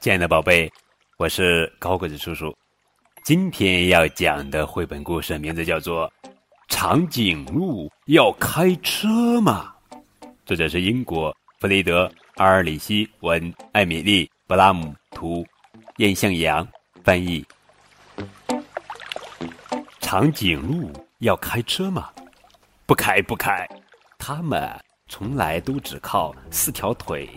[0.00, 0.72] 亲爱的宝贝，
[1.18, 2.56] 我是高个子叔叔。
[3.22, 6.10] 今天要讲的绘本故事名字叫做
[6.68, 9.74] 《长颈鹿要开车吗》，
[10.46, 15.46] 作者是英国弗雷德·阿尔里希文、艾米丽·布拉姆图、
[15.98, 16.66] 燕向阳
[17.04, 17.44] 翻译。
[20.00, 22.08] 长颈鹿要开车吗？
[22.86, 23.68] 不开，不开，
[24.18, 24.66] 它们
[25.08, 27.28] 从来都只靠四条腿。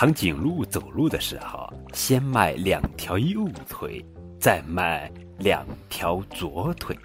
[0.00, 4.00] 长颈鹿走路的时候，先迈两条右腿，
[4.38, 6.96] 再迈两条左腿，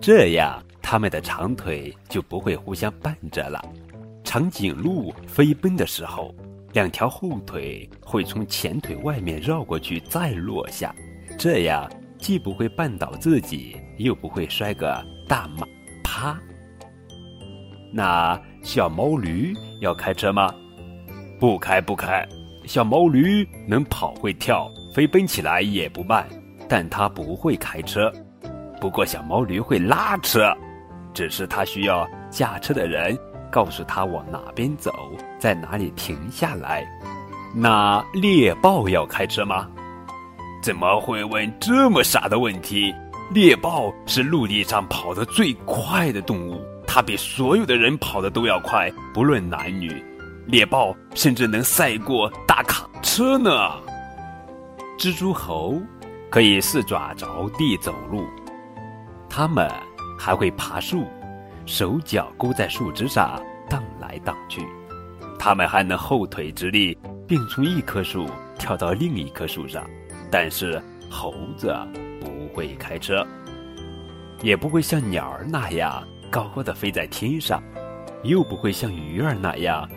[0.00, 3.62] 这样它们的长腿就不会互相绊着了。
[4.24, 6.34] 长颈鹿飞奔的时候，
[6.72, 10.94] 两条后腿会从前腿外面绕过去再落下，
[11.38, 11.86] 这样
[12.18, 15.66] 既不会绊倒自己，又不会摔个大马
[16.02, 16.40] 趴。
[17.92, 20.50] 那小毛驴要开车吗？
[21.40, 22.22] 不开不开，
[22.66, 26.28] 小毛驴能跑会跳，飞奔起来也不慢，
[26.68, 28.12] 但它不会开车。
[28.78, 30.54] 不过小毛驴会拉车，
[31.14, 33.18] 只是它需要驾车的人
[33.50, 34.92] 告诉它往哪边走，
[35.38, 36.86] 在哪里停下来。
[37.54, 39.66] 那猎豹要开车吗？
[40.62, 42.94] 怎么会问这么傻的问题？
[43.32, 46.60] 猎豹是陆地上跑得最快的动物。
[46.86, 49.90] 它比所有的人跑得都要快，不论男女。
[50.50, 53.50] 猎豹甚至能赛过大卡车呢。
[54.98, 55.80] 蜘蛛猴
[56.28, 58.24] 可以四爪着地走路，
[59.28, 59.70] 它们
[60.18, 61.06] 还会爬树，
[61.66, 64.60] 手脚勾在树枝上荡来荡去。
[65.38, 66.98] 它们还能后腿直立，
[67.28, 68.28] 并从一棵树
[68.58, 69.86] 跳到另一棵树上。
[70.32, 71.74] 但是猴子
[72.20, 73.24] 不会开车，
[74.42, 76.02] 也不会像鸟儿那样。
[76.30, 77.60] 高高的飞在天上，
[78.22, 79.88] 又不会像鱼儿那样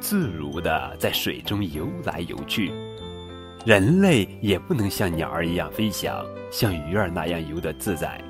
[0.00, 2.72] 自如的在水中游来游去。
[3.64, 8.20] 人类也不能像鸟儿一样飞翔，像鱼儿那样游得自在。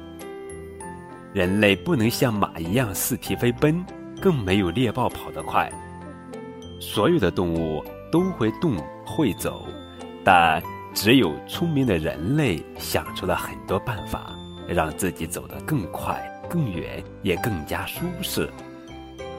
[1.33, 3.85] 人类不能像马一样四蹄飞奔，
[4.21, 5.71] 更没有猎豹跑得快。
[6.81, 8.77] 所有的动物都会动
[9.07, 9.67] 会走，
[10.25, 10.61] 但
[10.93, 14.35] 只有聪明的人类想出了很多办法，
[14.67, 16.21] 让自己走得更快。
[16.51, 18.51] 更远也更加舒适。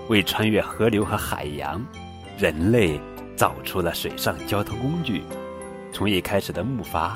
[0.08, 1.86] 为穿越河流和海洋，
[2.41, 3.00] 人类
[3.35, 5.22] 造出了水上交通工具，
[5.94, 7.12] 从一开始的木筏、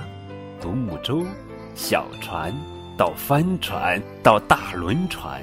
[0.61, 1.25] 独木舟、
[1.73, 2.53] 小船，
[2.95, 5.41] 到帆船，到大轮船。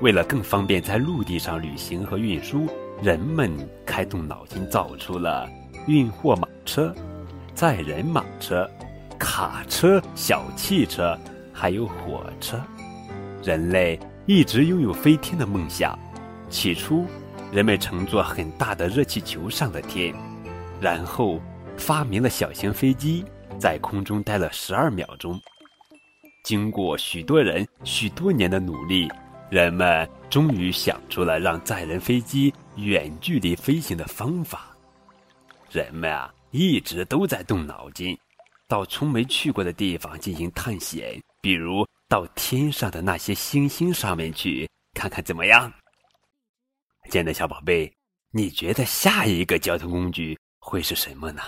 [0.00, 2.66] 为了更方便在陆地上旅行和运输，
[3.00, 3.48] 人们
[3.86, 5.48] 开动脑筋造出了
[5.86, 6.92] 运货马车、
[7.54, 8.68] 载人马车、
[9.20, 11.16] 卡车、小汽车，
[11.52, 12.60] 还有火车。
[13.40, 13.96] 人类
[14.26, 15.96] 一直拥有飞天的梦想。
[16.50, 17.06] 起初，
[17.52, 20.14] 人们乘坐很大的热气球上的天，
[20.80, 21.40] 然后
[21.76, 23.24] 发明了小型飞机，
[23.58, 25.40] 在空中待了十二秒钟。
[26.44, 29.08] 经过许多人许多年的努力，
[29.50, 34.76] 人们终于想出了让载人飞机远距离飞行的方法。
[35.70, 38.18] 人们啊，一直都在动脑筋，
[38.68, 41.86] 到从没去过的地方进行探险，比如。
[42.06, 45.72] 到天上的那些星星上面去看看怎么样？
[47.14, 47.94] 亲爱的小宝贝，
[48.32, 51.40] 你觉得下一个交通工具会是什么呢？